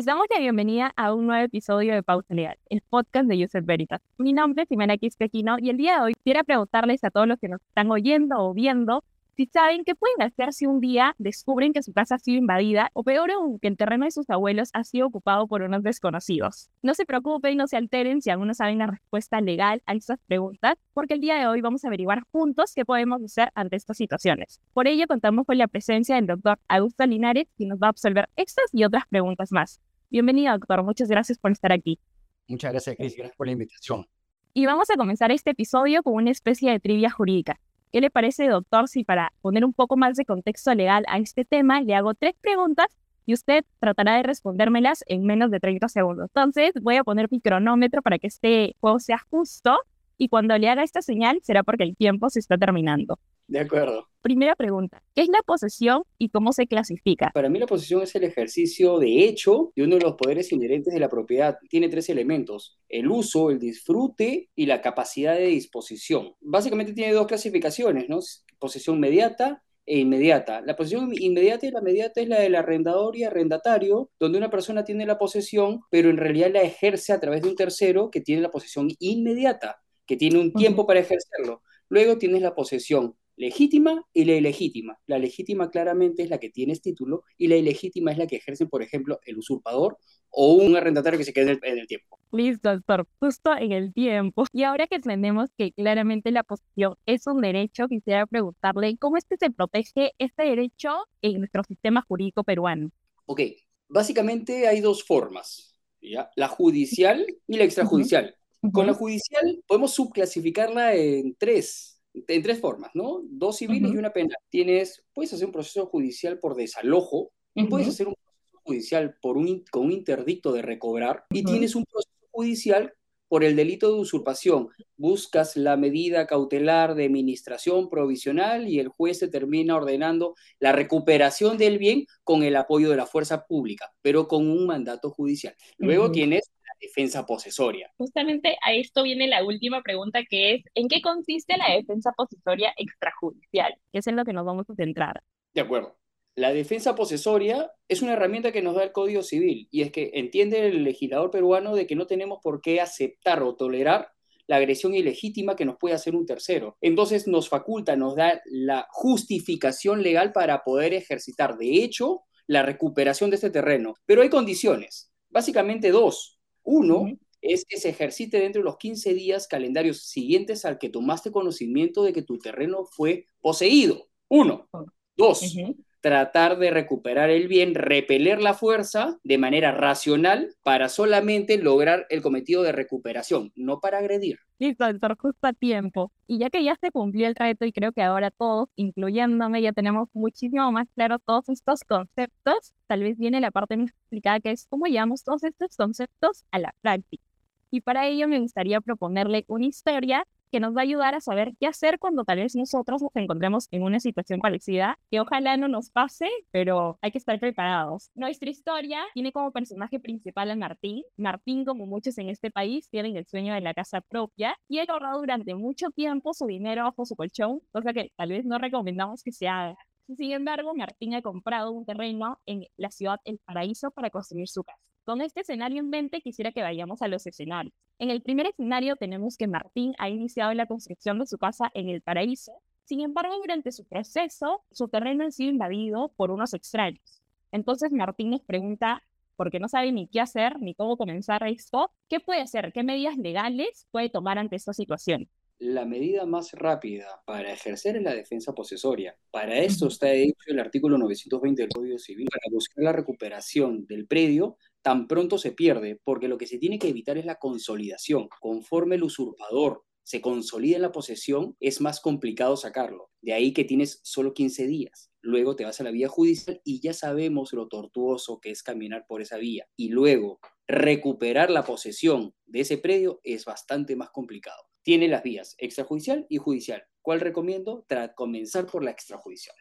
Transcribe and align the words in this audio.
Les 0.00 0.06
damos 0.06 0.24
la 0.30 0.38
bienvenida 0.38 0.94
a 0.96 1.12
un 1.12 1.26
nuevo 1.26 1.44
episodio 1.44 1.92
de 1.92 2.02
Pausa 2.02 2.32
Legal, 2.32 2.56
el 2.70 2.80
podcast 2.80 3.28
de 3.28 3.44
User 3.44 3.60
Veritas. 3.60 4.00
Mi 4.16 4.32
nombre 4.32 4.62
es 4.62 4.68
Jimena 4.70 4.96
Quispequino 4.96 5.56
y 5.58 5.68
el 5.68 5.76
día 5.76 5.96
de 5.96 6.00
hoy 6.00 6.14
quiero 6.24 6.42
preguntarles 6.42 7.04
a 7.04 7.10
todos 7.10 7.26
los 7.26 7.38
que 7.38 7.48
nos 7.48 7.60
están 7.60 7.90
oyendo 7.90 8.36
o 8.38 8.54
viendo 8.54 9.04
si 9.36 9.44
saben 9.44 9.84
qué 9.84 9.94
pueden 9.94 10.22
hacer 10.22 10.54
si 10.54 10.64
un 10.64 10.80
día 10.80 11.14
descubren 11.18 11.74
que 11.74 11.82
su 11.82 11.92
casa 11.92 12.14
ha 12.14 12.18
sido 12.18 12.38
invadida 12.38 12.90
o 12.94 13.02
peor 13.02 13.30
aún, 13.30 13.58
que 13.58 13.68
el 13.68 13.76
terreno 13.76 14.06
de 14.06 14.10
sus 14.10 14.28
abuelos 14.30 14.70
ha 14.72 14.84
sido 14.84 15.06
ocupado 15.06 15.46
por 15.46 15.60
unos 15.60 15.82
desconocidos. 15.82 16.70
No 16.82 16.94
se 16.94 17.04
preocupen 17.04 17.58
no 17.58 17.66
se 17.66 17.76
alteren 17.76 18.22
si 18.22 18.30
aún 18.30 18.46
no 18.46 18.54
saben 18.54 18.78
la 18.78 18.86
respuesta 18.86 19.42
legal 19.42 19.82
a 19.84 19.92
estas 19.92 20.18
preguntas, 20.26 20.76
porque 20.94 21.12
el 21.12 21.20
día 21.20 21.34
de 21.34 21.46
hoy 21.46 21.60
vamos 21.60 21.84
a 21.84 21.88
averiguar 21.88 22.22
juntos 22.32 22.72
qué 22.74 22.86
podemos 22.86 23.22
hacer 23.22 23.50
ante 23.54 23.76
estas 23.76 23.98
situaciones. 23.98 24.62
Por 24.72 24.88
ello, 24.88 25.06
contamos 25.06 25.44
con 25.44 25.58
la 25.58 25.68
presencia 25.68 26.14
del 26.16 26.26
doctor 26.26 26.58
Augusto 26.68 27.04
Linares, 27.04 27.48
quien 27.58 27.68
nos 27.68 27.78
va 27.78 27.88
a 27.88 27.90
absolver 27.90 28.30
estas 28.36 28.64
y 28.72 28.84
otras 28.84 29.04
preguntas 29.08 29.52
más. 29.52 29.78
Bienvenido, 30.10 30.52
doctor. 30.54 30.82
Muchas 30.82 31.08
gracias 31.08 31.38
por 31.38 31.52
estar 31.52 31.70
aquí. 31.70 32.00
Muchas 32.48 32.72
gracias, 32.72 32.96
Cris. 32.96 33.14
Gracias 33.16 33.36
por 33.36 33.46
la 33.46 33.52
invitación. 33.52 34.06
Y 34.52 34.66
vamos 34.66 34.90
a 34.90 34.96
comenzar 34.96 35.30
este 35.30 35.50
episodio 35.50 36.02
con 36.02 36.14
una 36.14 36.32
especie 36.32 36.72
de 36.72 36.80
trivia 36.80 37.10
jurídica. 37.10 37.60
¿Qué 37.92 38.00
le 38.00 38.10
parece, 38.10 38.48
doctor, 38.48 38.88
si 38.88 39.04
para 39.04 39.32
poner 39.40 39.64
un 39.64 39.72
poco 39.72 39.96
más 39.96 40.16
de 40.16 40.24
contexto 40.24 40.74
legal 40.74 41.04
a 41.06 41.18
este 41.18 41.44
tema 41.44 41.80
le 41.80 41.94
hago 41.94 42.14
tres 42.14 42.34
preguntas 42.40 42.86
y 43.24 43.34
usted 43.34 43.64
tratará 43.78 44.16
de 44.16 44.24
respondérmelas 44.24 45.04
en 45.06 45.24
menos 45.24 45.52
de 45.52 45.60
30 45.60 45.88
segundos? 45.88 46.28
Entonces, 46.34 46.72
voy 46.82 46.96
a 46.96 47.04
poner 47.04 47.28
mi 47.30 47.40
cronómetro 47.40 48.02
para 48.02 48.18
que 48.18 48.26
este 48.26 48.74
juego 48.80 48.98
sea 48.98 49.18
justo 49.30 49.78
y 50.18 50.28
cuando 50.28 50.58
le 50.58 50.68
haga 50.68 50.82
esta 50.82 51.02
señal 51.02 51.38
será 51.44 51.62
porque 51.62 51.84
el 51.84 51.96
tiempo 51.96 52.30
se 52.30 52.40
está 52.40 52.58
terminando. 52.58 53.20
De 53.50 53.58
acuerdo. 53.58 54.06
Primera 54.22 54.54
pregunta, 54.54 55.02
¿qué 55.12 55.22
es 55.22 55.28
la 55.28 55.42
posesión 55.44 56.04
y 56.18 56.28
cómo 56.28 56.52
se 56.52 56.68
clasifica? 56.68 57.32
Para 57.34 57.48
mí 57.48 57.58
la 57.58 57.66
posesión 57.66 58.00
es 58.00 58.14
el 58.14 58.22
ejercicio 58.22 59.00
de 59.00 59.24
hecho 59.24 59.72
de 59.74 59.82
uno 59.82 59.96
de 59.96 60.02
los 60.02 60.14
poderes 60.14 60.52
inherentes 60.52 60.94
de 60.94 61.00
la 61.00 61.08
propiedad. 61.08 61.58
Tiene 61.68 61.88
tres 61.88 62.08
elementos, 62.10 62.78
el 62.88 63.08
uso, 63.08 63.50
el 63.50 63.58
disfrute 63.58 64.50
y 64.54 64.66
la 64.66 64.80
capacidad 64.80 65.34
de 65.34 65.46
disposición. 65.46 66.36
Básicamente 66.40 66.92
tiene 66.92 67.12
dos 67.12 67.26
clasificaciones, 67.26 68.08
¿no? 68.08 68.20
Posesión 68.60 68.98
inmediata 68.98 69.64
e 69.84 69.98
inmediata. 69.98 70.60
La 70.60 70.76
posesión 70.76 71.10
inmediata 71.12 71.66
y 71.66 71.72
la 71.72 71.80
inmediata 71.80 72.20
es 72.20 72.28
la 72.28 72.38
del 72.38 72.54
arrendador 72.54 73.16
y 73.16 73.24
arrendatario, 73.24 74.10
donde 74.20 74.38
una 74.38 74.50
persona 74.50 74.84
tiene 74.84 75.06
la 75.06 75.18
posesión, 75.18 75.80
pero 75.90 76.08
en 76.08 76.18
realidad 76.18 76.52
la 76.52 76.62
ejerce 76.62 77.12
a 77.12 77.18
través 77.18 77.42
de 77.42 77.48
un 77.48 77.56
tercero 77.56 78.12
que 78.12 78.20
tiene 78.20 78.42
la 78.42 78.50
posesión 78.52 78.90
inmediata, 79.00 79.82
que 80.06 80.16
tiene 80.16 80.38
un 80.38 80.52
tiempo 80.52 80.86
para 80.86 81.00
ejercerlo. 81.00 81.64
Luego 81.88 82.16
tienes 82.16 82.42
la 82.42 82.54
posesión 82.54 83.16
legítima 83.40 84.04
y 84.12 84.26
la 84.26 84.34
ilegítima. 84.34 84.98
La 85.06 85.18
legítima 85.18 85.70
claramente 85.70 86.22
es 86.22 86.28
la 86.28 86.38
que 86.38 86.50
tienes 86.50 86.82
título 86.82 87.24
y 87.38 87.48
la 87.48 87.56
ilegítima 87.56 88.12
es 88.12 88.18
la 88.18 88.26
que 88.26 88.36
ejerce, 88.36 88.66
por 88.66 88.82
ejemplo, 88.82 89.18
el 89.24 89.38
usurpador 89.38 89.96
o 90.28 90.52
un 90.52 90.76
arrendatario 90.76 91.18
que 91.18 91.24
se 91.24 91.32
quede 91.32 91.58
en 91.62 91.78
el, 91.78 91.86
tiempo. 91.86 92.18
Listo, 92.32 92.70
doctor, 92.70 93.08
justo 93.18 93.56
en 93.56 93.72
el 93.72 93.94
tiempo. 93.94 94.44
Y 94.52 94.64
ahora 94.64 94.86
que 94.86 94.96
entendemos 94.96 95.48
que 95.56 95.72
claramente 95.72 96.30
la 96.32 96.42
posesión 96.42 96.96
es 97.06 97.26
un 97.26 97.40
derecho, 97.40 97.88
quisiera 97.88 98.26
preguntarle 98.26 98.96
cómo 98.98 99.16
es 99.16 99.24
que 99.24 99.38
se 99.38 99.50
protege 99.50 100.12
este 100.18 100.42
derecho 100.42 100.90
en 101.22 101.38
nuestro 101.38 101.64
sistema 101.64 102.04
jurídico 102.06 102.44
peruano. 102.44 102.90
Ok, 103.24 103.40
básicamente 103.88 104.68
hay 104.68 104.80
dos 104.80 105.02
formas, 105.02 105.80
¿ya? 106.02 106.30
la 106.36 106.48
judicial 106.48 107.26
y 107.48 107.56
la 107.56 107.64
extrajudicial. 107.64 108.36
Con 108.72 108.86
la 108.86 108.92
judicial 108.92 109.62
podemos 109.66 109.94
subclasificarla 109.94 110.94
en 110.94 111.34
tres 111.36 111.99
en 112.14 112.42
tres 112.42 112.60
formas, 112.60 112.90
¿no? 112.94 113.22
Dos 113.24 113.58
civiles 113.58 113.92
y 113.92 113.96
una 113.96 114.12
penal. 114.12 114.36
Tienes, 114.48 115.04
puedes 115.12 115.32
hacer 115.32 115.46
un 115.46 115.52
proceso 115.52 115.86
judicial 115.86 116.38
por 116.38 116.54
desalojo, 116.54 117.32
puedes 117.68 117.88
hacer 117.88 118.08
un 118.08 118.14
proceso 118.14 118.60
judicial 118.64 119.16
por 119.20 119.36
un, 119.36 119.64
con 119.70 119.86
un 119.86 119.92
interdicto 119.92 120.52
de 120.52 120.62
recobrar 120.62 121.24
y 121.30 121.44
tienes 121.44 121.74
un 121.74 121.84
proceso 121.84 122.26
judicial 122.30 122.94
por 123.30 123.44
el 123.44 123.54
delito 123.54 123.94
de 123.94 124.00
usurpación. 124.00 124.70
Buscas 124.96 125.56
la 125.56 125.76
medida 125.76 126.26
cautelar 126.26 126.96
de 126.96 127.04
administración 127.04 127.88
provisional 127.88 128.66
y 128.66 128.80
el 128.80 128.88
juez 128.88 129.20
te 129.20 129.28
termina 129.28 129.76
ordenando 129.76 130.34
la 130.58 130.72
recuperación 130.72 131.56
del 131.56 131.78
bien 131.78 132.06
con 132.24 132.42
el 132.42 132.56
apoyo 132.56 132.90
de 132.90 132.96
la 132.96 133.06
fuerza 133.06 133.46
pública, 133.46 133.92
pero 134.02 134.26
con 134.26 134.50
un 134.50 134.66
mandato 134.66 135.10
judicial. 135.10 135.54
Luego 135.78 136.10
tienes 136.10 136.50
defensa 136.80 137.26
posesoria. 137.26 137.92
Justamente 137.96 138.56
a 138.62 138.72
esto 138.72 139.02
viene 139.02 139.26
la 139.26 139.44
última 139.44 139.82
pregunta 139.82 140.24
que 140.28 140.54
es, 140.54 140.64
¿en 140.74 140.88
qué 140.88 141.00
consiste 141.00 141.56
la 141.56 141.74
defensa 141.74 142.12
posesoria 142.16 142.72
extrajudicial? 142.76 143.74
Que 143.92 143.98
es 143.98 144.06
en 144.06 144.16
lo 144.16 144.24
que 144.24 144.32
nos 144.32 144.44
vamos 144.44 144.68
a 144.70 144.74
centrar. 144.74 145.22
De 145.54 145.60
acuerdo. 145.60 145.96
La 146.36 146.52
defensa 146.52 146.94
posesoria 146.94 147.70
es 147.88 148.02
una 148.02 148.12
herramienta 148.12 148.52
que 148.52 148.62
nos 148.62 148.74
da 148.74 148.84
el 148.84 148.92
Código 148.92 149.22
Civil 149.22 149.68
y 149.70 149.82
es 149.82 149.90
que 149.90 150.12
entiende 150.14 150.68
el 150.68 150.84
legislador 150.84 151.30
peruano 151.30 151.74
de 151.74 151.86
que 151.86 151.96
no 151.96 152.06
tenemos 152.06 152.38
por 152.42 152.62
qué 152.62 152.80
aceptar 152.80 153.42
o 153.42 153.56
tolerar 153.56 154.12
la 154.46 154.56
agresión 154.56 154.94
ilegítima 154.94 155.54
que 155.54 155.64
nos 155.64 155.76
puede 155.76 155.94
hacer 155.94 156.16
un 156.16 156.26
tercero. 156.26 156.76
Entonces 156.80 157.28
nos 157.28 157.48
faculta, 157.48 157.94
nos 157.94 158.16
da 158.16 158.40
la 158.46 158.86
justificación 158.90 160.02
legal 160.02 160.32
para 160.32 160.64
poder 160.64 160.94
ejercitar, 160.94 161.56
de 161.56 161.84
hecho, 161.84 162.22
la 162.48 162.62
recuperación 162.62 163.30
de 163.30 163.36
este 163.36 163.50
terreno. 163.50 163.94
Pero 164.06 164.22
hay 164.22 164.28
condiciones, 164.28 165.12
básicamente 165.28 165.90
dos. 165.90 166.39
Uno 166.62 167.06
es 167.40 167.64
que 167.64 167.78
se 167.78 167.90
ejercite 167.90 168.38
dentro 168.38 168.60
de 168.60 168.64
los 168.64 168.76
15 168.76 169.14
días 169.14 169.48
calendarios 169.48 170.02
siguientes 170.04 170.64
al 170.64 170.78
que 170.78 170.90
tomaste 170.90 171.32
conocimiento 171.32 172.02
de 172.02 172.12
que 172.12 172.22
tu 172.22 172.38
terreno 172.38 172.84
fue 172.84 173.26
poseído. 173.40 174.08
Uno. 174.28 174.68
Dos, 175.16 175.54
tratar 176.00 176.58
de 176.58 176.70
recuperar 176.70 177.30
el 177.30 177.48
bien, 177.48 177.74
repeler 177.74 178.40
la 178.40 178.54
fuerza 178.54 179.18
de 179.22 179.38
manera 179.38 179.72
racional 179.72 180.54
para 180.62 180.88
solamente 180.88 181.58
lograr 181.58 182.06
el 182.10 182.22
cometido 182.22 182.62
de 182.62 182.72
recuperación, 182.72 183.52
no 183.54 183.80
para 183.80 183.98
agredir. 183.98 184.38
Listo, 184.58 184.86
doctor, 184.86 185.16
justo 185.18 185.46
a 185.46 185.52
tiempo. 185.52 186.12
Y 186.26 186.38
ya 186.38 186.50
que 186.50 186.62
ya 186.62 186.76
se 186.80 186.90
cumplió 186.90 187.26
el 187.26 187.34
reto 187.34 187.64
y 187.64 187.72
creo 187.72 187.92
que 187.92 188.02
ahora 188.02 188.30
todos, 188.30 188.68
incluyéndome, 188.76 189.62
ya 189.62 189.72
tenemos 189.72 190.08
muchísimo 190.12 190.70
más 190.72 190.86
claro 190.94 191.18
todos 191.18 191.48
estos 191.48 191.84
conceptos, 191.84 192.74
tal 192.86 193.02
vez 193.02 193.18
viene 193.18 193.40
la 193.40 193.50
parte 193.50 193.76
más 193.76 193.90
explicada 193.90 194.40
que 194.40 194.50
es 194.50 194.66
cómo 194.68 194.86
llevamos 194.86 195.24
todos 195.24 195.44
estos 195.44 195.76
conceptos 195.76 196.44
a 196.50 196.58
la 196.58 196.74
práctica. 196.82 197.24
Y 197.70 197.82
para 197.82 198.06
ello 198.06 198.26
me 198.26 198.40
gustaría 198.40 198.80
proponerle 198.80 199.44
una 199.48 199.66
historia 199.66 200.26
que 200.50 200.60
nos 200.60 200.74
va 200.76 200.80
a 200.80 200.82
ayudar 200.82 201.14
a 201.14 201.20
saber 201.20 201.54
qué 201.58 201.66
hacer 201.66 201.98
cuando 201.98 202.24
tal 202.24 202.38
vez 202.38 202.54
nosotros 202.54 203.02
nos 203.02 203.14
encontremos 203.14 203.68
en 203.70 203.82
una 203.82 204.00
situación 204.00 204.40
parecida, 204.40 204.98
que 205.10 205.20
ojalá 205.20 205.56
no 205.56 205.68
nos 205.68 205.90
pase, 205.90 206.28
pero 206.50 206.98
hay 207.02 207.10
que 207.10 207.18
estar 207.18 207.38
preparados. 207.38 208.10
Nuestra 208.14 208.50
historia 208.50 209.00
tiene 209.14 209.32
como 209.32 209.52
personaje 209.52 210.00
principal 210.00 210.50
a 210.50 210.56
Martín. 210.56 211.02
Martín, 211.16 211.64
como 211.64 211.86
muchos 211.86 212.18
en 212.18 212.28
este 212.28 212.50
país, 212.50 212.88
tienen 212.90 213.16
el 213.16 213.26
sueño 213.26 213.54
de 213.54 213.60
la 213.60 213.74
casa 213.74 214.00
propia 214.00 214.56
y 214.68 214.78
ha 214.78 214.84
ahorrado 214.88 215.20
durante 215.20 215.54
mucho 215.54 215.90
tiempo 215.90 216.34
su 216.34 216.46
dinero 216.46 216.84
bajo 216.84 217.04
su 217.04 217.16
colchón, 217.16 217.60
cosa 217.72 217.92
que 217.92 218.12
tal 218.16 218.30
vez 218.30 218.44
no 218.44 218.58
recomendamos 218.58 219.22
que 219.22 219.32
se 219.32 219.48
haga. 219.48 219.76
Sin 220.16 220.32
embargo, 220.32 220.74
Martín 220.74 221.14
ha 221.14 221.22
comprado 221.22 221.70
un 221.70 221.84
terreno 221.86 222.40
en 222.44 222.66
la 222.76 222.90
ciudad 222.90 223.20
El 223.24 223.38
Paraíso 223.38 223.92
para 223.92 224.10
construir 224.10 224.48
su 224.48 224.64
casa. 224.64 224.89
Con 225.10 225.22
este 225.22 225.40
escenario 225.40 225.80
en 225.80 225.90
mente, 225.90 226.20
quisiera 226.20 226.52
que 226.52 226.62
vayamos 226.62 227.02
a 227.02 227.08
los 227.08 227.26
escenarios. 227.26 227.74
En 227.98 228.10
el 228.10 228.22
primer 228.22 228.46
escenario 228.46 228.94
tenemos 228.94 229.36
que 229.36 229.48
Martín 229.48 229.92
ha 229.98 230.08
iniciado 230.08 230.54
la 230.54 230.66
construcción 230.66 231.18
de 231.18 231.26
su 231.26 231.36
casa 231.36 231.68
en 231.74 231.88
el 231.88 232.00
paraíso. 232.00 232.52
Sin 232.84 233.00
embargo, 233.00 233.34
durante 233.38 233.72
su 233.72 233.84
proceso, 233.84 234.62
su 234.70 234.86
terreno 234.86 235.26
ha 235.26 235.32
sido 235.32 235.50
invadido 235.50 236.12
por 236.14 236.30
unos 236.30 236.54
extraños. 236.54 237.22
Entonces 237.50 237.90
Martín 237.90 238.30
les 238.30 238.40
pregunta, 238.40 239.02
porque 239.34 239.58
no 239.58 239.68
sabe 239.68 239.90
ni 239.90 240.06
qué 240.06 240.20
hacer 240.20 240.60
ni 240.60 240.76
cómo 240.76 240.96
comenzar 240.96 241.44
esto, 241.44 241.90
¿qué 242.08 242.20
puede 242.20 242.42
hacer? 242.42 242.72
¿Qué 242.72 242.84
medidas 242.84 243.16
legales 243.16 243.88
puede 243.90 244.10
tomar 244.10 244.38
ante 244.38 244.54
esta 244.54 244.72
situación? 244.72 245.28
La 245.60 245.84
medida 245.84 246.24
más 246.24 246.52
rápida 246.52 247.22
para 247.26 247.52
ejercer 247.52 248.00
la 248.00 248.14
defensa 248.14 248.54
posesoria. 248.54 249.14
Para 249.30 249.58
esto 249.58 249.88
está 249.88 250.10
hecho 250.12 250.34
el 250.46 250.58
artículo 250.58 250.96
920 250.96 251.62
del 251.62 251.70
Código 251.70 251.98
Civil, 251.98 252.28
para 252.30 252.52
buscar 252.52 252.82
la 252.82 252.92
recuperación 252.92 253.86
del 253.86 254.06
predio 254.06 254.56
tan 254.82 255.06
pronto 255.06 255.36
se 255.36 255.52
pierde, 255.52 256.00
porque 256.02 256.28
lo 256.28 256.38
que 256.38 256.46
se 256.46 256.56
tiene 256.56 256.78
que 256.78 256.88
evitar 256.88 257.18
es 257.18 257.26
la 257.26 257.36
consolidación. 257.36 258.28
Conforme 258.40 258.96
el 258.96 259.02
usurpador 259.02 259.84
se 260.02 260.22
consolida 260.22 260.76
en 260.76 260.82
la 260.82 260.92
posesión, 260.92 261.54
es 261.60 261.82
más 261.82 262.00
complicado 262.00 262.56
sacarlo. 262.56 263.10
De 263.20 263.34
ahí 263.34 263.52
que 263.52 263.64
tienes 263.64 264.00
solo 264.02 264.32
15 264.32 264.66
días. 264.66 265.10
Luego 265.20 265.54
te 265.56 265.66
vas 265.66 265.78
a 265.80 265.84
la 265.84 265.90
vía 265.90 266.08
judicial 266.08 266.62
y 266.64 266.80
ya 266.80 266.94
sabemos 266.94 267.52
lo 267.52 267.68
tortuoso 267.68 268.40
que 268.40 268.50
es 268.50 268.62
caminar 268.62 269.04
por 269.06 269.20
esa 269.20 269.36
vía. 269.36 269.66
Y 269.76 269.90
luego 269.90 270.40
recuperar 270.66 271.50
la 271.50 271.64
posesión 271.64 272.34
de 272.46 272.60
ese 272.60 272.78
predio 272.78 273.20
es 273.22 273.44
bastante 273.44 273.94
más 273.94 274.08
complicado. 274.10 274.69
Tiene 274.82 275.08
las 275.08 275.22
vías 275.22 275.54
extrajudicial 275.58 276.26
y 276.28 276.38
judicial. 276.38 276.84
¿Cuál 277.02 277.20
recomiendo? 277.20 277.84
Tras 277.86 278.12
comenzar 278.14 278.66
por 278.66 278.84
la 278.84 278.90
extrajudicial. 278.90 279.56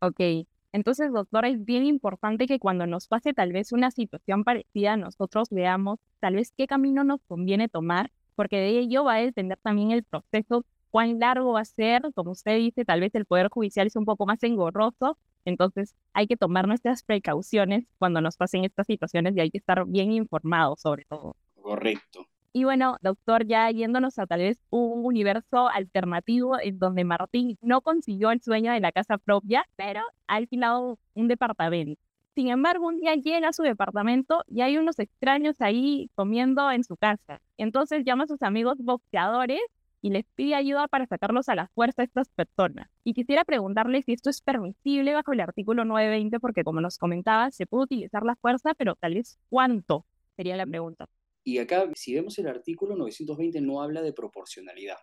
Ok, 0.00 0.46
entonces, 0.72 1.12
doctora, 1.12 1.48
es 1.48 1.64
bien 1.64 1.84
importante 1.84 2.46
que 2.46 2.60
cuando 2.60 2.86
nos 2.86 3.08
pase 3.08 3.32
tal 3.34 3.52
vez 3.52 3.72
una 3.72 3.90
situación 3.90 4.44
parecida, 4.44 4.96
nosotros 4.96 5.48
veamos 5.50 5.98
tal 6.20 6.36
vez 6.36 6.52
qué 6.56 6.66
camino 6.66 7.02
nos 7.02 7.20
conviene 7.26 7.68
tomar, 7.68 8.12
porque 8.36 8.56
de 8.56 8.78
ello 8.78 9.04
va 9.04 9.14
a 9.14 9.20
depender 9.20 9.58
también 9.62 9.90
el 9.90 10.04
proceso, 10.04 10.64
cuán 10.90 11.18
largo 11.18 11.52
va 11.52 11.60
a 11.60 11.64
ser, 11.64 12.02
como 12.14 12.32
usted 12.32 12.56
dice, 12.58 12.84
tal 12.84 13.00
vez 13.00 13.14
el 13.14 13.26
Poder 13.26 13.48
Judicial 13.48 13.86
es 13.86 13.96
un 13.96 14.04
poco 14.04 14.26
más 14.26 14.42
engorroso, 14.42 15.18
Entonces, 15.46 15.96
hay 16.12 16.26
que 16.26 16.36
tomar 16.36 16.68
nuestras 16.68 17.02
precauciones 17.02 17.86
cuando 17.98 18.20
nos 18.20 18.36
pasen 18.36 18.64
estas 18.64 18.86
situaciones 18.86 19.34
y 19.36 19.40
hay 19.40 19.50
que 19.50 19.58
estar 19.58 19.86
bien 19.86 20.12
informados 20.12 20.80
sobre 20.82 21.04
todo. 21.06 21.34
Correcto. 21.54 22.26
Y 22.52 22.64
bueno, 22.64 22.96
doctor, 23.00 23.46
ya 23.46 23.70
yéndonos 23.70 24.18
a 24.18 24.26
tal 24.26 24.40
vez 24.40 24.58
un 24.70 25.04
universo 25.04 25.68
alternativo 25.68 26.58
en 26.60 26.80
donde 26.80 27.04
Martín 27.04 27.56
no 27.62 27.80
consiguió 27.80 28.32
el 28.32 28.42
sueño 28.42 28.72
de 28.72 28.80
la 28.80 28.90
casa 28.90 29.18
propia, 29.18 29.64
pero 29.76 30.00
ha 30.26 30.34
alquilado 30.34 30.98
un 31.14 31.28
departamento. 31.28 32.00
Sin 32.34 32.48
embargo, 32.48 32.88
un 32.88 32.98
día 32.98 33.14
llega 33.14 33.48
a 33.48 33.52
su 33.52 33.62
departamento 33.62 34.42
y 34.48 34.62
hay 34.62 34.78
unos 34.78 34.98
extraños 34.98 35.60
ahí 35.60 36.10
comiendo 36.16 36.70
en 36.72 36.82
su 36.82 36.96
casa. 36.96 37.40
Entonces 37.56 38.04
llama 38.04 38.24
a 38.24 38.26
sus 38.28 38.42
amigos 38.42 38.78
boxeadores 38.78 39.60
y 40.02 40.10
les 40.10 40.24
pide 40.34 40.54
ayuda 40.56 40.88
para 40.88 41.06
sacarlos 41.06 41.48
a 41.48 41.54
la 41.54 41.68
fuerza 41.68 42.02
a 42.02 42.04
estas 42.04 42.28
personas. 42.30 42.88
Y 43.04 43.14
quisiera 43.14 43.44
preguntarle 43.44 44.02
si 44.02 44.12
esto 44.12 44.30
es 44.30 44.42
permisible 44.42 45.14
bajo 45.14 45.32
el 45.32 45.40
artículo 45.40 45.84
920, 45.84 46.40
porque 46.40 46.64
como 46.64 46.80
nos 46.80 46.98
comentaba, 46.98 47.50
se 47.52 47.66
puede 47.66 47.84
utilizar 47.84 48.24
la 48.24 48.34
fuerza, 48.36 48.74
pero 48.74 48.96
tal 48.96 49.14
vez 49.14 49.38
cuánto 49.50 50.04
sería 50.36 50.56
la 50.56 50.66
pregunta. 50.66 51.06
Y 51.44 51.58
acá, 51.58 51.90
si 51.94 52.14
vemos 52.14 52.38
el 52.38 52.48
artículo 52.48 52.96
920, 52.96 53.60
no 53.60 53.82
habla 53.82 54.02
de 54.02 54.12
proporcionalidad. 54.12 54.98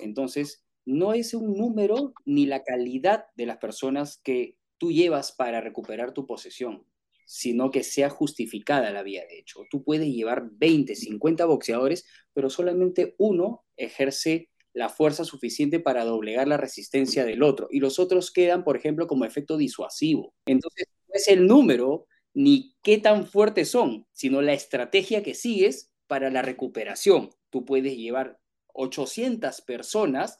Entonces, 0.00 0.64
no 0.84 1.12
es 1.12 1.34
un 1.34 1.54
número 1.54 2.14
ni 2.24 2.46
la 2.46 2.62
calidad 2.62 3.26
de 3.36 3.46
las 3.46 3.58
personas 3.58 4.20
que 4.22 4.56
tú 4.78 4.92
llevas 4.92 5.32
para 5.32 5.60
recuperar 5.60 6.12
tu 6.12 6.26
posesión, 6.26 6.86
sino 7.26 7.70
que 7.70 7.84
sea 7.84 8.08
justificada 8.08 8.90
la 8.90 9.02
vía 9.02 9.24
de 9.28 9.38
hecho. 9.38 9.60
Tú 9.70 9.84
puedes 9.84 10.08
llevar 10.08 10.48
20, 10.52 10.94
50 10.94 11.44
boxeadores, 11.44 12.06
pero 12.32 12.50
solamente 12.50 13.14
uno 13.18 13.64
ejerce 13.76 14.48
la 14.72 14.88
fuerza 14.88 15.24
suficiente 15.24 15.80
para 15.80 16.04
doblegar 16.04 16.48
la 16.48 16.56
resistencia 16.56 17.24
del 17.24 17.42
otro 17.42 17.68
y 17.70 17.80
los 17.80 17.98
otros 17.98 18.30
quedan, 18.32 18.64
por 18.64 18.76
ejemplo, 18.76 19.06
como 19.06 19.24
efecto 19.24 19.56
disuasivo. 19.56 20.32
Entonces, 20.46 20.86
no 21.08 21.14
es 21.14 21.28
el 21.28 21.46
número 21.46 22.06
ni 22.34 22.76
qué 22.82 22.98
tan 22.98 23.26
fuertes 23.26 23.70
son, 23.70 24.06
sino 24.12 24.42
la 24.42 24.52
estrategia 24.52 25.22
que 25.22 25.34
sigues 25.34 25.92
para 26.06 26.30
la 26.30 26.42
recuperación. 26.42 27.30
Tú 27.50 27.64
puedes 27.64 27.96
llevar 27.96 28.38
800 28.74 29.60
personas, 29.62 30.38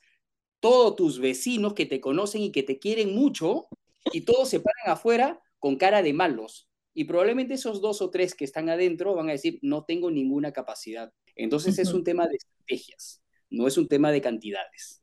todos 0.61 0.97
tus 0.97 1.19
vecinos 1.19 1.75
que 1.75 1.87
te 1.87 2.01
conocen 2.01 2.43
y 2.43 2.53
que 2.53 2.63
te 2.63 2.79
quieren 2.79 3.15
mucho, 3.15 3.69
y 4.13 4.23
todos 4.23 4.49
se 4.49 4.61
paran 4.61 4.93
afuera 4.93 5.41
con 5.59 5.77
cara 5.77 6.03
de 6.03 6.13
malos. 6.13 6.69
Y 6.95 7.05
probablemente 7.05 7.55
esos 7.55 7.81
dos 7.81 8.03
o 8.03 8.11
tres 8.11 8.35
que 8.35 8.45
están 8.45 8.69
adentro 8.69 9.15
van 9.15 9.29
a 9.29 9.33
decir, 9.33 9.59
no 9.63 9.85
tengo 9.85 10.11
ninguna 10.11 10.53
capacidad. 10.53 11.13
Entonces 11.37 11.79
es 11.79 11.93
un 11.93 12.05
tema 12.05 12.27
de 12.27 12.37
estrategias, 12.37 13.23
no 13.49 13.67
es 13.67 13.79
un 13.79 13.89
tema 13.89 14.11
de 14.13 14.21
cantidades. 14.21 15.03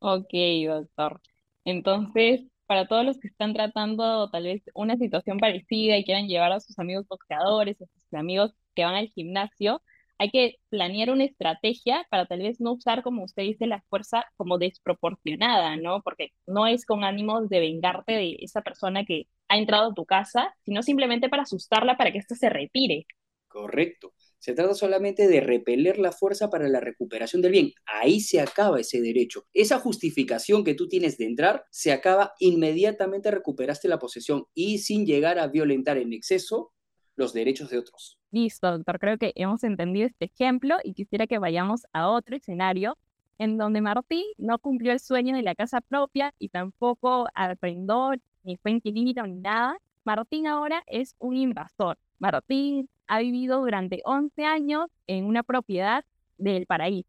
Ok, 0.00 0.32
doctor. 0.66 1.20
Entonces, 1.64 2.42
para 2.70 2.86
todos 2.86 3.04
los 3.04 3.18
que 3.18 3.26
están 3.26 3.52
tratando 3.52 4.30
tal 4.30 4.44
vez 4.44 4.62
una 4.74 4.96
situación 4.96 5.38
parecida 5.38 5.98
y 5.98 6.04
quieran 6.04 6.28
llevar 6.28 6.52
a 6.52 6.60
sus 6.60 6.78
amigos 6.78 7.04
boxeadores, 7.08 7.82
a 7.82 7.86
sus 7.86 8.14
amigos 8.14 8.54
que 8.76 8.84
van 8.84 8.94
al 8.94 9.08
gimnasio, 9.08 9.82
hay 10.18 10.30
que 10.30 10.58
planear 10.68 11.10
una 11.10 11.24
estrategia 11.24 12.06
para 12.10 12.26
tal 12.26 12.38
vez 12.38 12.60
no 12.60 12.74
usar, 12.74 13.02
como 13.02 13.24
usted 13.24 13.42
dice, 13.42 13.66
la 13.66 13.82
fuerza 13.88 14.24
como 14.36 14.56
desproporcionada, 14.56 15.74
¿no? 15.78 16.00
Porque 16.02 16.28
no 16.46 16.68
es 16.68 16.86
con 16.86 17.02
ánimos 17.02 17.48
de 17.48 17.58
vengarte 17.58 18.12
de 18.12 18.36
esa 18.38 18.62
persona 18.62 19.04
que 19.04 19.26
ha 19.48 19.58
entrado 19.58 19.90
a 19.90 19.94
tu 19.94 20.06
casa, 20.06 20.54
sino 20.64 20.84
simplemente 20.84 21.28
para 21.28 21.42
asustarla 21.42 21.96
para 21.96 22.12
que 22.12 22.18
ésta 22.18 22.36
se 22.36 22.50
retire. 22.50 23.04
Correcto. 23.48 24.12
Se 24.40 24.54
trata 24.54 24.72
solamente 24.72 25.28
de 25.28 25.40
repeler 25.40 25.98
la 25.98 26.12
fuerza 26.12 26.48
para 26.48 26.66
la 26.68 26.80
recuperación 26.80 27.42
del 27.42 27.52
bien. 27.52 27.72
Ahí 27.84 28.20
se 28.20 28.40
acaba 28.40 28.80
ese 28.80 29.02
derecho. 29.02 29.44
Esa 29.52 29.78
justificación 29.78 30.64
que 30.64 30.74
tú 30.74 30.88
tienes 30.88 31.18
de 31.18 31.26
entrar 31.26 31.66
se 31.70 31.92
acaba 31.92 32.32
inmediatamente 32.38 33.30
recuperaste 33.30 33.86
la 33.86 33.98
posesión 33.98 34.46
y 34.54 34.78
sin 34.78 35.04
llegar 35.04 35.38
a 35.38 35.46
violentar 35.48 35.98
en 35.98 36.14
exceso 36.14 36.72
los 37.16 37.34
derechos 37.34 37.68
de 37.68 37.78
otros. 37.78 38.18
Listo, 38.30 38.70
doctor. 38.70 38.98
Creo 38.98 39.18
que 39.18 39.32
hemos 39.34 39.62
entendido 39.62 40.06
este 40.06 40.24
ejemplo 40.24 40.76
y 40.84 40.94
quisiera 40.94 41.26
que 41.26 41.38
vayamos 41.38 41.82
a 41.92 42.08
otro 42.08 42.34
escenario 42.34 42.96
en 43.36 43.58
donde 43.58 43.82
Martín 43.82 44.24
no 44.38 44.58
cumplió 44.58 44.92
el 44.92 45.00
sueño 45.00 45.36
de 45.36 45.42
la 45.42 45.54
casa 45.54 45.82
propia 45.82 46.34
y 46.38 46.48
tampoco 46.48 47.26
arrendó 47.34 48.12
ni 48.42 48.56
fue 48.56 48.70
inquilino 48.70 49.26
ni 49.26 49.36
nada. 49.36 49.76
Martín 50.04 50.46
ahora 50.46 50.82
es 50.86 51.14
un 51.18 51.36
invasor. 51.36 51.98
Martín 52.18 52.88
ha 53.10 53.18
vivido 53.18 53.58
durante 53.58 54.02
11 54.04 54.44
años 54.44 54.86
en 55.08 55.24
una 55.24 55.42
propiedad 55.42 56.04
del 56.38 56.66
paraíso. 56.66 57.08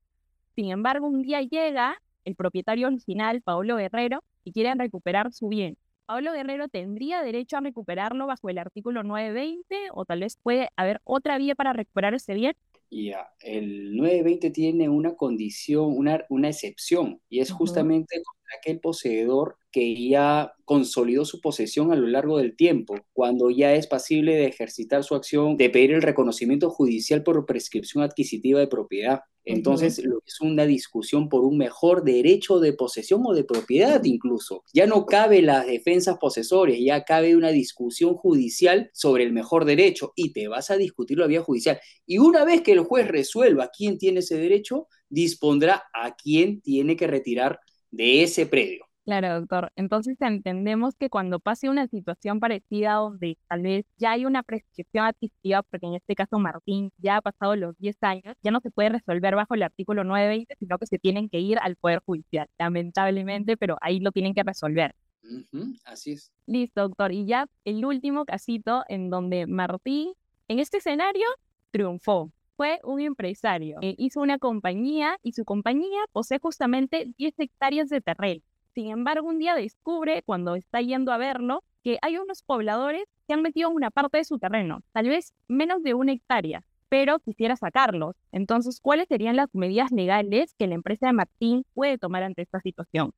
Sin 0.56 0.72
embargo, 0.72 1.08
un 1.08 1.22
día 1.22 1.42
llega 1.44 2.02
el 2.26 2.36
propietario 2.36 2.88
original, 2.88 3.44
Pablo 3.44 3.76
Guerrero, 3.76 4.24
y 4.44 4.52
quiere 4.52 4.74
recuperar 4.74 5.32
su 5.32 5.48
bien. 5.48 5.78
Pablo 6.08 6.34
Guerrero 6.34 6.68
tendría 6.70 7.22
derecho 7.22 7.58
a 7.58 7.62
recuperarlo 7.62 8.26
bajo 8.26 8.50
el 8.50 8.58
artículo 8.58 9.04
920 9.04 9.90
o 9.94 10.04
tal 10.04 10.22
vez 10.22 10.38
puede 10.42 10.70
haber 10.76 11.02
otra 11.04 11.38
vía 11.38 11.54
para 11.54 11.72
recuperar 11.72 12.16
ese 12.16 12.34
bien. 12.34 12.56
Ya, 12.90 13.30
el 13.40 13.96
920 13.96 14.50
tiene 14.50 14.90
una 14.90 15.16
condición, 15.16 15.96
una, 15.96 16.26
una 16.30 16.50
excepción, 16.50 17.22
y 17.30 17.42
es 17.42 17.52
justamente 17.52 18.24
aquel 18.58 18.80
poseedor 18.80 19.58
que 19.72 20.10
ya 20.10 20.54
consolidó 20.66 21.26
su 21.26 21.42
posesión 21.42 21.92
a 21.92 21.96
lo 21.96 22.08
largo 22.08 22.38
del 22.38 22.56
tiempo, 22.56 22.96
cuando 23.14 23.50
ya 23.50 23.74
es 23.74 23.88
pasible 23.88 24.36
de 24.36 24.48
ejercitar 24.48 25.04
su 25.04 25.16
acción, 25.16 25.58
de 25.58 25.70
pedir 25.70 25.92
el 25.92 26.02
reconocimiento 26.02 26.70
judicial 26.70 27.24
por 27.24 27.46
prescripción 27.46 28.04
adquisitiva 28.04 28.60
de 28.60 28.68
propiedad. 28.68 29.22
Entonces, 29.44 30.00
es 30.00 30.42
una 30.42 30.66
discusión 30.66 31.28
por 31.28 31.44
un 31.44 31.58
mejor 31.58 32.04
derecho 32.04 32.60
de 32.60 32.74
posesión 32.74 33.24
o 33.26 33.34
de 33.34 33.44
propiedad 33.44 34.04
incluso. 34.04 34.64
Ya 34.74 34.86
no 34.86 35.06
cabe 35.06 35.42
las 35.42 35.66
defensas 35.66 36.18
posesorias, 36.20 36.80
ya 36.80 37.04
cabe 37.04 37.36
una 37.36 37.50
discusión 37.50 38.16
judicial 38.16 38.92
sobre 38.94 39.24
el 39.24 39.34
mejor 39.34 39.66
derecho 39.66 40.14
y 40.16 40.32
te 40.32 40.48
vas 40.48 40.70
a 40.70 40.78
discutir 40.78 41.18
la 41.18 41.28
vía 41.28 41.42
judicial. 41.42 41.80
Y 42.06 42.20
una 42.20 42.46
vez 42.46 42.62
que 42.62 42.74
el 42.74 42.82
juez 42.82 43.08
resuelva 43.08 43.72
quién 43.76 43.98
tiene 43.98 44.20
ese 44.20 44.38
derecho, 44.38 44.88
dispondrá 45.10 45.84
a 45.94 46.16
quién 46.16 46.62
tiene 46.62 46.96
que 46.96 47.08
retirar 47.08 47.60
de 47.92 48.24
ese 48.24 48.46
predio. 48.46 48.86
Claro, 49.04 49.40
doctor. 49.40 49.72
Entonces 49.76 50.16
entendemos 50.22 50.96
que 50.96 51.10
cuando 51.10 51.40
pase 51.40 51.70
una 51.70 51.88
situación 51.88 52.40
parecida 52.40 52.94
donde 52.94 53.38
tal 53.50 53.64
vez 53.64 53.86
ya 53.98 54.12
hay 54.12 54.26
una 54.26 54.44
prescripción 54.44 55.06
adquisitiva, 55.06 55.64
porque 55.64 55.88
en 55.88 55.96
este 55.96 56.14
caso 56.16 56.38
Martín 56.38 56.92
ya 56.98 57.18
ha 57.18 57.22
pasado 57.22 57.56
los 57.56 57.76
10 57.80 57.98
años, 58.04 58.36
ya 58.44 58.52
no 58.52 58.60
se 58.62 58.70
puede 58.70 58.90
resolver 58.90 59.36
bajo 59.36 59.56
el 59.56 59.64
artículo 59.64 60.04
920, 60.04 60.56
sino 60.60 60.78
que 60.78 60.86
se 60.86 61.00
tienen 61.00 61.30
que 61.30 61.40
ir 61.40 61.58
al 61.60 61.76
Poder 61.78 62.00
Judicial, 62.06 62.48
lamentablemente, 62.60 63.58
pero 63.58 63.78
ahí 63.82 64.00
lo 64.00 64.12
tienen 64.12 64.36
que 64.36 64.44
resolver. 64.44 64.94
así 65.84 66.12
es. 66.12 66.32
Listo, 66.46 66.82
doctor. 66.82 67.12
Y 67.12 67.26
ya 67.26 67.48
el 67.66 67.84
último 67.84 68.26
casito 68.26 68.84
en 68.88 69.10
donde 69.10 69.48
Martín, 69.48 70.14
en 70.48 70.60
este 70.60 70.78
escenario, 70.78 71.26
triunfó 71.72 72.32
fue 72.56 72.80
un 72.84 73.02
empresario. 73.02 73.80
hizo 73.82 74.22
una 74.22 74.38
compañía 74.38 75.18
y 75.24 75.34
su 75.34 75.46
compañía 75.46 76.00
posee 76.12 76.40
justamente 76.40 77.12
10 77.18 77.34
hectáreas 77.40 77.90
de 77.90 78.02
terreno. 78.02 78.42
Sin 78.74 78.90
embargo, 78.90 79.28
un 79.28 79.40
día 79.40 79.56
descubre, 79.56 80.22
cuando 80.26 80.56
está 80.56 80.80
yendo 80.82 81.12
a 81.12 81.18
verlo, 81.18 81.64
que 81.84 81.98
hay 82.02 82.18
unos 82.18 82.44
pobladores 82.44 83.04
que 83.28 83.34
han 83.34 83.42
metido 83.42 83.70
una 83.70 83.92
parte 83.92 84.18
de 84.18 84.24
su 84.24 84.40
terreno, 84.40 84.82
tal 84.94 85.10
vez 85.10 85.34
menos 85.48 85.84
de 85.84 85.94
una 85.94 86.14
hectárea, 86.14 86.64
pero 86.88 87.20
quisiera 87.20 87.56
sacarlos. 87.56 88.16
Entonces, 88.32 88.80
¿cuáles 88.82 89.08
serían 89.08 89.36
las 89.36 89.50
medidas 89.54 89.92
legales 89.92 90.54
que 90.58 90.68
la 90.68 90.76
empresa 90.76 91.08
de 91.08 91.14
Martín 91.14 91.64
puede 91.74 91.98
tomar 91.98 92.24
ante 92.24 92.44
esta 92.44 92.62
situación? 92.62 93.12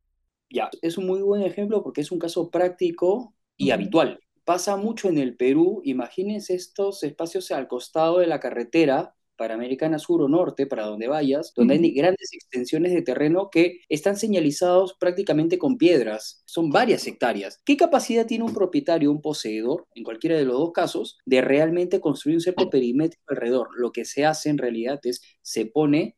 Ya, 0.49 0.69
es 0.81 0.97
un 0.97 1.07
muy 1.07 1.21
buen 1.21 1.41
ejemplo 1.41 1.83
porque 1.83 2.01
es 2.01 2.11
un 2.11 2.19
caso 2.19 2.49
práctico 2.49 3.33
y 3.57 3.71
habitual. 3.71 4.19
Pasa 4.45 4.75
mucho 4.77 5.09
en 5.09 5.17
el 5.17 5.35
Perú, 5.35 5.81
imagínense 5.83 6.53
estos 6.53 7.03
espacios 7.03 7.49
al 7.51 7.67
costado 7.67 8.19
de 8.19 8.27
la 8.27 8.39
carretera 8.39 9.15
Panamericana 9.35 9.99
Sur 9.99 10.21
o 10.21 10.27
Norte, 10.27 10.67
para 10.67 10.85
donde 10.85 11.07
vayas, 11.07 11.53
donde 11.55 11.75
hay 11.75 11.91
grandes 11.91 12.33
extensiones 12.33 12.93
de 12.93 13.01
terreno 13.01 13.49
que 13.51 13.81
están 13.89 14.17
señalizados 14.17 14.95
prácticamente 14.99 15.57
con 15.57 15.77
piedras. 15.77 16.43
Son 16.45 16.69
varias 16.69 17.05
hectáreas. 17.07 17.61
¿Qué 17.65 17.77
capacidad 17.77 18.25
tiene 18.25 18.45
un 18.45 18.53
propietario, 18.53 19.11
un 19.11 19.21
poseedor, 19.21 19.87
en 19.95 20.03
cualquiera 20.03 20.37
de 20.37 20.45
los 20.45 20.57
dos 20.57 20.71
casos, 20.71 21.17
de 21.25 21.41
realmente 21.41 21.99
construir 21.99 22.37
un 22.37 22.41
cerco 22.41 22.69
perimétrico 22.69 23.23
alrededor? 23.27 23.69
Lo 23.75 23.91
que 23.91 24.05
se 24.05 24.25
hace 24.25 24.49
en 24.49 24.57
realidad 24.57 24.99
es, 25.03 25.21
se 25.41 25.65
pone 25.65 26.17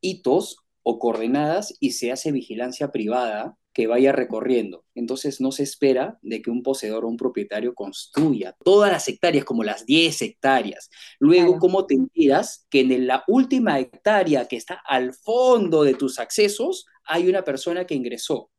hitos 0.00 0.58
o 0.82 0.98
coordenadas 0.98 1.76
y 1.80 1.92
se 1.92 2.12
hace 2.12 2.32
vigilancia 2.32 2.92
privada 2.92 3.56
que 3.76 3.86
vaya 3.86 4.10
recorriendo. 4.10 4.86
Entonces 4.94 5.38
no 5.38 5.52
se 5.52 5.62
espera 5.62 6.18
de 6.22 6.40
que 6.40 6.50
un 6.50 6.62
poseedor 6.62 7.04
o 7.04 7.08
un 7.08 7.18
propietario 7.18 7.74
construya 7.74 8.56
todas 8.64 8.90
las 8.90 9.06
hectáreas, 9.06 9.44
como 9.44 9.64
las 9.64 9.84
10 9.84 10.22
hectáreas. 10.22 10.88
Luego, 11.18 11.58
¿cómo 11.58 11.84
te 11.84 11.92
enteras 11.92 12.66
que 12.70 12.80
en 12.80 13.06
la 13.06 13.22
última 13.26 13.78
hectárea 13.78 14.48
que 14.48 14.56
está 14.56 14.80
al 14.86 15.12
fondo 15.12 15.82
de 15.82 15.92
tus 15.92 16.18
accesos 16.18 16.86
hay 17.04 17.28
una 17.28 17.44
persona 17.44 17.84
que 17.84 17.94
ingresó? 17.94 18.50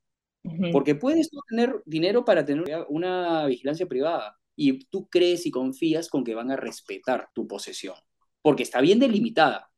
Porque 0.71 0.93
puedes 0.93 1.31
tener 1.49 1.81
dinero 1.87 2.23
para 2.23 2.45
tener 2.45 2.85
una 2.87 3.47
vigilancia 3.47 3.87
privada 3.87 4.37
y 4.55 4.85
tú 4.85 5.07
crees 5.09 5.47
y 5.47 5.51
confías 5.51 6.09
con 6.09 6.23
que 6.23 6.35
van 6.35 6.51
a 6.51 6.57
respetar 6.57 7.29
tu 7.33 7.47
posesión, 7.47 7.95
porque 8.43 8.61
está 8.61 8.81
bien 8.81 8.99
delimitada. 8.99 9.71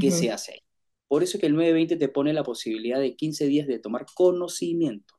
¿Qué 0.00 0.10
se 0.10 0.30
hace 0.30 0.52
ahí? 0.52 0.69
Por 1.10 1.24
eso 1.24 1.36
es 1.36 1.40
que 1.40 1.48
el 1.48 1.54
920 1.54 1.96
te 1.96 2.08
pone 2.08 2.32
la 2.32 2.44
posibilidad 2.44 3.00
de 3.00 3.16
15 3.16 3.48
días 3.48 3.66
de 3.66 3.80
tomar 3.80 4.06
conocimiento. 4.14 5.16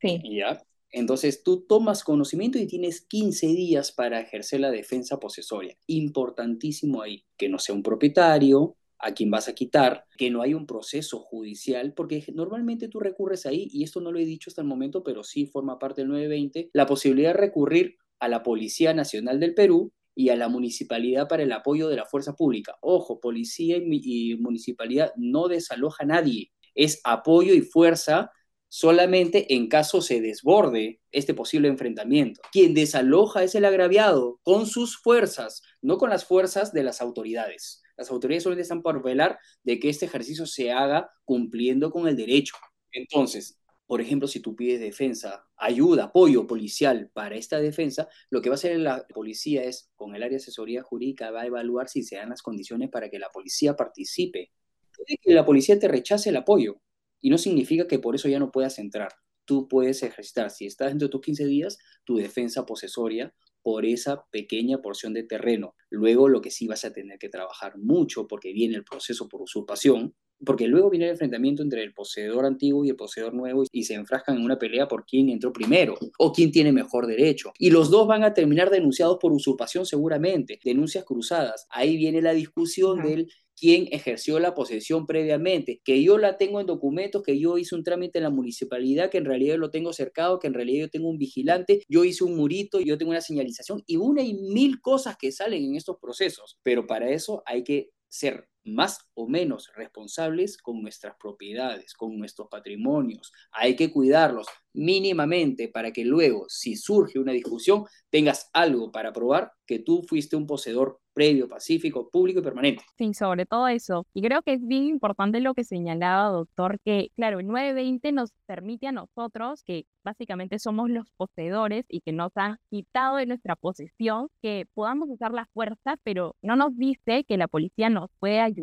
Sí. 0.00 0.18
¿Ya? 0.24 0.62
Entonces 0.90 1.42
tú 1.42 1.66
tomas 1.66 2.04
conocimiento 2.04 2.58
y 2.58 2.66
tienes 2.66 3.02
15 3.02 3.48
días 3.48 3.92
para 3.92 4.18
ejercer 4.18 4.60
la 4.60 4.70
defensa 4.70 5.20
posesoria. 5.20 5.76
Importantísimo 5.88 7.02
ahí, 7.02 7.26
que 7.36 7.50
no 7.50 7.58
sea 7.58 7.74
un 7.74 7.82
propietario, 7.82 8.78
a 8.98 9.12
quien 9.12 9.30
vas 9.30 9.46
a 9.48 9.54
quitar, 9.54 10.06
que 10.16 10.30
no 10.30 10.40
hay 10.40 10.54
un 10.54 10.64
proceso 10.64 11.18
judicial, 11.18 11.92
porque 11.92 12.24
normalmente 12.32 12.88
tú 12.88 12.98
recurres 12.98 13.44
ahí, 13.44 13.68
y 13.70 13.82
esto 13.82 14.00
no 14.00 14.12
lo 14.12 14.18
he 14.18 14.24
dicho 14.24 14.48
hasta 14.48 14.62
el 14.62 14.68
momento, 14.68 15.02
pero 15.02 15.22
sí 15.22 15.44
forma 15.44 15.78
parte 15.78 16.00
del 16.00 16.08
920, 16.08 16.70
la 16.72 16.86
posibilidad 16.86 17.34
de 17.34 17.40
recurrir 17.40 17.96
a 18.20 18.28
la 18.28 18.42
Policía 18.42 18.94
Nacional 18.94 19.38
del 19.38 19.52
Perú 19.52 19.92
y 20.16 20.30
a 20.30 20.36
la 20.36 20.48
municipalidad 20.48 21.28
para 21.28 21.42
el 21.42 21.52
apoyo 21.52 21.88
de 21.88 21.96
la 21.96 22.06
fuerza 22.06 22.34
pública. 22.34 22.76
Ojo, 22.80 23.20
policía 23.20 23.76
y, 23.76 24.34
municipalidad 24.40 25.12
no 25.16 25.46
desaloja 25.46 26.04
a 26.04 26.06
nadie, 26.06 26.50
es 26.74 27.00
apoyo 27.04 27.54
y 27.54 27.60
fuerza 27.60 28.32
solamente 28.68 29.54
en 29.54 29.68
caso 29.68 30.00
se 30.00 30.20
desborde 30.20 31.00
este 31.12 31.34
posible 31.34 31.68
enfrentamiento. 31.68 32.40
Quien 32.50 32.74
desaloja 32.74 33.44
es 33.44 33.54
el 33.54 33.66
agraviado 33.66 34.40
con 34.42 34.66
sus 34.66 34.96
fuerzas, 34.96 35.62
no 35.82 35.98
con 35.98 36.10
las 36.10 36.24
fuerzas 36.24 36.72
de 36.72 36.82
las 36.82 37.00
autoridades. 37.02 37.82
Las 37.96 38.10
autoridades 38.10 38.42
solamente 38.42 38.62
están 38.62 38.82
por 38.82 39.02
velar 39.02 39.38
de 39.62 39.78
que 39.78 39.90
este 39.90 40.06
ejercicio 40.06 40.46
se 40.46 40.72
haga 40.72 41.10
cumpliendo 41.24 41.90
con 41.90 42.08
el 42.08 42.16
derecho. 42.16 42.56
Entonces, 42.90 43.58
por 43.86 44.00
ejemplo, 44.00 44.26
si 44.26 44.40
tú 44.40 44.56
pides 44.56 44.80
defensa, 44.80 45.46
ayuda, 45.56 46.04
apoyo 46.04 46.46
policial 46.46 47.10
para 47.12 47.36
esta 47.36 47.60
defensa, 47.60 48.08
lo 48.30 48.42
que 48.42 48.48
va 48.48 48.54
a 48.54 48.56
hacer 48.56 48.78
la 48.78 49.06
policía 49.06 49.62
es, 49.62 49.90
con 49.94 50.14
el 50.14 50.22
área 50.22 50.36
de 50.36 50.42
asesoría 50.42 50.82
jurídica, 50.82 51.30
va 51.30 51.42
a 51.42 51.46
evaluar 51.46 51.88
si 51.88 52.02
se 52.02 52.16
dan 52.16 52.30
las 52.30 52.42
condiciones 52.42 52.90
para 52.90 53.08
que 53.10 53.18
la 53.18 53.30
policía 53.30 53.76
participe. 53.76 54.50
Puede 54.96 55.18
que 55.22 55.34
la 55.34 55.44
policía 55.44 55.78
te 55.78 55.88
rechace 55.88 56.30
el 56.30 56.36
apoyo 56.36 56.80
y 57.20 57.30
no 57.30 57.38
significa 57.38 57.86
que 57.86 57.98
por 57.98 58.16
eso 58.16 58.28
ya 58.28 58.40
no 58.40 58.50
puedas 58.50 58.78
entrar. 58.78 59.12
Tú 59.44 59.68
puedes 59.68 60.02
ejercitar, 60.02 60.50
si 60.50 60.66
estás 60.66 60.88
dentro 60.88 61.06
de 61.06 61.12
tus 61.12 61.20
15 61.20 61.46
días, 61.46 61.78
tu 62.04 62.16
defensa 62.16 62.66
posesoria 62.66 63.32
por 63.66 63.84
esa 63.84 64.24
pequeña 64.30 64.80
porción 64.80 65.12
de 65.12 65.24
terreno. 65.24 65.74
Luego 65.90 66.28
lo 66.28 66.40
que 66.40 66.52
sí 66.52 66.68
vas 66.68 66.84
a 66.84 66.92
tener 66.92 67.18
que 67.18 67.28
trabajar 67.28 67.76
mucho 67.78 68.28
porque 68.28 68.52
viene 68.52 68.76
el 68.76 68.84
proceso 68.84 69.28
por 69.28 69.42
usurpación, 69.42 70.14
porque 70.44 70.68
luego 70.68 70.88
viene 70.88 71.06
el 71.06 71.10
enfrentamiento 71.10 71.64
entre 71.64 71.82
el 71.82 71.92
poseedor 71.92 72.44
antiguo 72.44 72.84
y 72.84 72.90
el 72.90 72.94
poseedor 72.94 73.34
nuevo 73.34 73.64
y 73.72 73.82
se 73.82 73.94
enfrascan 73.94 74.36
en 74.36 74.44
una 74.44 74.56
pelea 74.56 74.86
por 74.86 75.04
quién 75.04 75.30
entró 75.30 75.52
primero 75.52 75.96
o 76.16 76.32
quién 76.32 76.52
tiene 76.52 76.70
mejor 76.70 77.08
derecho. 77.08 77.50
Y 77.58 77.70
los 77.70 77.90
dos 77.90 78.06
van 78.06 78.22
a 78.22 78.34
terminar 78.34 78.70
denunciados 78.70 79.18
por 79.20 79.32
usurpación 79.32 79.84
seguramente, 79.84 80.60
denuncias 80.64 81.04
cruzadas. 81.04 81.66
Ahí 81.68 81.96
viene 81.96 82.22
la 82.22 82.34
discusión 82.34 83.02
del 83.02 83.32
quién 83.56 83.88
ejerció 83.90 84.38
la 84.38 84.54
posesión 84.54 85.06
previamente, 85.06 85.80
que 85.84 86.02
yo 86.02 86.18
la 86.18 86.38
tengo 86.38 86.60
en 86.60 86.66
documentos, 86.66 87.22
que 87.22 87.38
yo 87.38 87.58
hice 87.58 87.74
un 87.74 87.84
trámite 87.84 88.18
en 88.18 88.24
la 88.24 88.30
municipalidad, 88.30 89.10
que 89.10 89.18
en 89.18 89.24
realidad 89.24 89.56
lo 89.56 89.70
tengo 89.70 89.92
cercado, 89.92 90.38
que 90.38 90.46
en 90.46 90.54
realidad 90.54 90.86
yo 90.86 90.90
tengo 90.90 91.08
un 91.08 91.18
vigilante, 91.18 91.82
yo 91.88 92.04
hice 92.04 92.24
un 92.24 92.36
murito, 92.36 92.80
yo 92.80 92.98
tengo 92.98 93.10
una 93.10 93.20
señalización 93.20 93.82
y 93.86 93.96
una 93.96 94.22
y 94.22 94.34
mil 94.34 94.80
cosas 94.80 95.16
que 95.16 95.32
salen 95.32 95.64
en 95.64 95.76
estos 95.76 95.96
procesos. 96.00 96.58
Pero 96.62 96.86
para 96.86 97.10
eso 97.10 97.42
hay 97.46 97.64
que 97.64 97.90
ser 98.08 98.48
más 98.66 98.98
o 99.14 99.28
menos 99.28 99.70
responsables 99.74 100.58
con 100.58 100.82
nuestras 100.82 101.16
propiedades, 101.18 101.94
con 101.94 102.18
nuestros 102.18 102.48
patrimonios. 102.48 103.32
Hay 103.52 103.76
que 103.76 103.92
cuidarlos 103.92 104.46
mínimamente 104.74 105.68
para 105.68 105.92
que 105.92 106.04
luego, 106.04 106.46
si 106.48 106.76
surge 106.76 107.18
una 107.18 107.32
discusión, 107.32 107.84
tengas 108.10 108.50
algo 108.52 108.92
para 108.92 109.12
probar 109.12 109.52
que 109.66 109.78
tú 109.78 110.02
fuiste 110.02 110.36
un 110.36 110.46
poseedor 110.46 111.00
previo, 111.16 111.48
pacífico, 111.48 112.10
público 112.10 112.40
y 112.40 112.42
permanente. 112.42 112.84
Sí, 112.98 113.14
sobre 113.14 113.46
todo 113.46 113.68
eso. 113.68 114.06
Y 114.12 114.20
creo 114.20 114.42
que 114.42 114.52
es 114.52 114.66
bien 114.66 114.84
importante 114.84 115.40
lo 115.40 115.54
que 115.54 115.64
señalaba, 115.64 116.28
doctor, 116.28 116.78
que 116.84 117.08
claro, 117.16 117.40
el 117.40 117.46
920 117.46 118.12
nos 118.12 118.32
permite 118.44 118.88
a 118.88 118.92
nosotros, 118.92 119.62
que 119.64 119.86
básicamente 120.04 120.58
somos 120.58 120.90
los 120.90 121.10
poseedores 121.16 121.86
y 121.88 122.02
que 122.02 122.12
nos 122.12 122.36
han 122.36 122.58
quitado 122.68 123.16
de 123.16 123.24
nuestra 123.24 123.56
posesión, 123.56 124.28
que 124.42 124.66
podamos 124.74 125.08
usar 125.08 125.32
la 125.32 125.46
fuerza, 125.54 125.96
pero 126.04 126.36
no 126.42 126.54
nos 126.54 126.76
dice 126.76 127.24
que 127.24 127.38
la 127.38 127.48
policía 127.48 127.88
nos 127.88 128.10
puede 128.18 128.40
ayudar. 128.40 128.55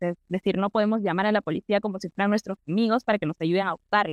Es 0.00 0.16
decir, 0.28 0.58
no 0.58 0.70
podemos 0.70 1.02
llamar 1.02 1.26
a 1.26 1.32
la 1.32 1.42
policía 1.42 1.80
como 1.80 1.98
si 1.98 2.08
fueran 2.10 2.30
nuestros 2.30 2.58
amigos 2.66 3.04
para 3.04 3.18
que 3.18 3.26
nos 3.26 3.40
ayuden 3.40 3.66
a 3.66 3.74
optar. 3.74 4.08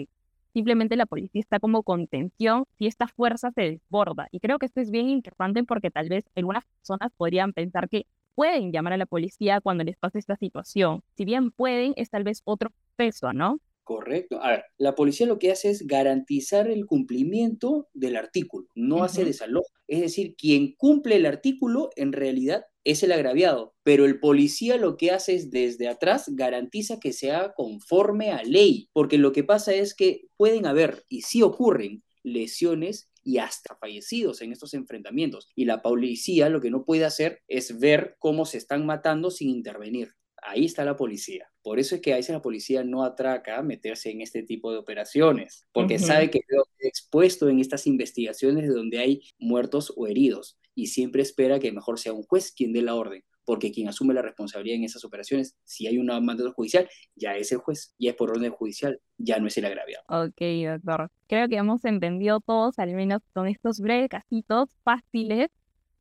Simplemente 0.53 0.95
la 0.95 1.05
policía 1.05 1.41
está 1.41 1.59
como 1.59 1.83
contención 1.83 2.65
si 2.77 2.87
esta 2.87 3.07
fuerza 3.07 3.51
se 3.51 3.61
desborda. 3.61 4.27
Y 4.31 4.39
creo 4.39 4.59
que 4.59 4.65
esto 4.65 4.81
es 4.81 4.91
bien 4.91 5.09
importante 5.09 5.63
porque 5.63 5.91
tal 5.91 6.09
vez 6.09 6.25
algunas 6.35 6.65
personas 6.65 7.11
podrían 7.17 7.53
pensar 7.53 7.89
que 7.89 8.05
pueden 8.35 8.71
llamar 8.71 8.93
a 8.93 8.97
la 8.97 9.05
policía 9.05 9.61
cuando 9.61 9.83
les 9.83 9.97
pase 9.97 10.19
esta 10.19 10.35
situación. 10.37 11.01
Si 11.15 11.25
bien 11.25 11.51
pueden, 11.51 11.93
es 11.97 12.09
tal 12.09 12.23
vez 12.23 12.41
otro 12.45 12.71
peso, 12.95 13.33
¿no? 13.33 13.59
Correcto. 13.83 14.41
A 14.43 14.51
ver, 14.51 14.65
la 14.77 14.93
policía 14.93 15.25
lo 15.25 15.39
que 15.39 15.51
hace 15.51 15.71
es 15.71 15.87
garantizar 15.87 16.69
el 16.69 16.85
cumplimiento 16.85 17.89
del 17.93 18.17
artículo, 18.17 18.67
no 18.75 19.03
hace 19.03 19.25
desalojo. 19.25 19.67
Es 19.87 20.01
decir, 20.01 20.35
quien 20.35 20.75
cumple 20.75 21.15
el 21.15 21.25
artículo 21.25 21.89
en 21.95 22.13
realidad 22.13 22.65
es 22.91 23.03
el 23.03 23.11
agraviado, 23.11 23.75
pero 23.83 24.05
el 24.05 24.19
policía 24.19 24.77
lo 24.77 24.97
que 24.97 25.11
hace 25.11 25.35
es 25.35 25.51
desde 25.51 25.87
atrás 25.87 26.25
garantiza 26.29 26.99
que 26.99 27.13
se 27.13 27.31
haga 27.31 27.53
conforme 27.53 28.31
a 28.31 28.43
ley, 28.43 28.89
porque 28.93 29.17
lo 29.17 29.31
que 29.31 29.43
pasa 29.43 29.73
es 29.73 29.93
que 29.93 30.27
pueden 30.37 30.65
haber, 30.65 31.03
y 31.07 31.21
sí 31.21 31.41
ocurren, 31.41 32.03
lesiones 32.23 33.11
y 33.23 33.37
hasta 33.37 33.75
fallecidos 33.75 34.41
en 34.41 34.51
estos 34.51 34.73
enfrentamientos. 34.73 35.49
Y 35.55 35.65
la 35.65 35.81
policía 35.81 36.49
lo 36.49 36.61
que 36.61 36.71
no 36.71 36.83
puede 36.83 37.05
hacer 37.05 37.41
es 37.47 37.79
ver 37.79 38.15
cómo 38.19 38.45
se 38.45 38.57
están 38.57 38.85
matando 38.85 39.31
sin 39.31 39.49
intervenir. 39.49 40.13
Ahí 40.41 40.65
está 40.65 40.85
la 40.85 40.95
policía. 40.95 41.51
Por 41.61 41.79
eso 41.79 41.95
es 41.95 42.01
que 42.01 42.13
a 42.13 42.15
veces 42.15 42.33
la 42.33 42.41
policía 42.41 42.83
no 42.83 43.03
atraca 43.03 43.57
a 43.57 43.61
meterse 43.61 44.09
en 44.09 44.21
este 44.21 44.41
tipo 44.43 44.71
de 44.71 44.77
operaciones, 44.77 45.67
porque 45.73 45.99
sabe 45.99 46.31
que 46.31 46.39
quedó 46.47 46.63
expuesto 46.79 47.49
en 47.49 47.59
estas 47.59 47.85
investigaciones 47.87 48.67
de 48.67 48.73
donde 48.73 48.99
hay 48.99 49.21
muertos 49.37 49.93
o 49.95 50.07
heridos 50.07 50.57
y 50.79 50.87
siempre 50.87 51.21
espera 51.21 51.59
que 51.59 51.73
mejor 51.73 51.99
sea 51.99 52.13
un 52.13 52.23
juez 52.23 52.53
quien 52.55 52.71
dé 52.71 52.81
la 52.81 52.95
orden, 52.95 53.21
porque 53.43 53.71
quien 53.71 53.89
asume 53.89 54.13
la 54.13 54.21
responsabilidad 54.21 54.77
en 54.77 54.85
esas 54.85 55.03
operaciones, 55.03 55.57
si 55.65 55.87
hay 55.87 55.97
un 55.97 56.05
mandato 56.05 56.53
judicial, 56.53 56.87
ya 57.15 57.35
es 57.35 57.51
el 57.51 57.57
juez, 57.57 57.93
ya 57.99 58.11
es 58.11 58.15
por 58.15 58.29
orden 58.29 58.51
judicial, 58.51 59.01
ya 59.17 59.39
no 59.39 59.47
es 59.47 59.57
el 59.57 59.65
agraviado. 59.65 60.05
Ok, 60.07 60.41
doctor. 60.65 61.11
Creo 61.27 61.49
que 61.49 61.57
hemos 61.57 61.83
entendido 61.83 62.39
todos, 62.39 62.79
al 62.79 62.93
menos 62.93 63.21
con 63.33 63.47
estos 63.47 63.81
breves 63.81 64.07
casitos 64.07 64.69
fáciles, 64.83 65.49